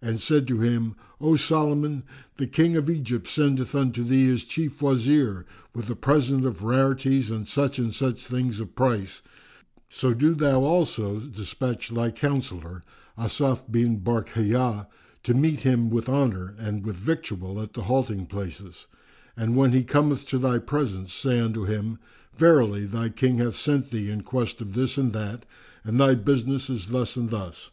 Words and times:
and 0.00 0.18
said 0.18 0.48
to 0.48 0.60
him, 0.60 0.94
"O 1.20 1.36
Solomon, 1.36 2.04
the 2.38 2.46
King 2.46 2.74
of 2.74 2.88
Egypt 2.88 3.28
sendeth 3.28 3.74
unto 3.74 4.02
thee 4.02 4.24
his 4.24 4.44
Chief 4.44 4.80
Wazir, 4.80 5.44
with 5.74 5.90
a 5.90 5.94
present 5.94 6.46
of 6.46 6.62
rarities 6.62 7.30
and 7.30 7.46
such 7.46 7.78
and 7.78 7.92
such 7.92 8.24
things 8.24 8.60
of 8.60 8.74
price; 8.74 9.20
so 9.90 10.14
do 10.14 10.32
thou 10.34 10.62
also 10.62 11.20
despatch 11.20 11.90
thy 11.90 12.10
Counsellor 12.10 12.82
Asaf 13.18 13.70
bin 13.70 14.00
Barkhiyá 14.00 14.86
to 15.22 15.34
meet 15.34 15.60
him 15.64 15.90
with 15.90 16.08
honour 16.08 16.54
and 16.58 16.82
with 16.86 16.96
victual 16.96 17.60
at 17.60 17.74
the 17.74 17.82
halting 17.82 18.24
places; 18.24 18.86
and 19.36 19.54
when 19.54 19.72
he 19.72 19.84
cometh 19.84 20.26
to 20.28 20.38
thy 20.38 20.56
presence, 20.56 21.12
say 21.12 21.40
unto 21.40 21.64
him, 21.64 21.98
'Verily, 22.34 22.86
thy 22.86 23.10
King 23.10 23.36
hath 23.36 23.56
sent 23.56 23.90
thee 23.90 24.08
in 24.08 24.22
quest 24.22 24.62
of 24.62 24.72
this 24.72 24.96
and 24.96 25.12
that 25.12 25.44
and 25.84 26.00
thy 26.00 26.14
business 26.14 26.70
is 26.70 26.88
thus 26.88 27.16
and 27.16 27.28
thus. 27.28 27.68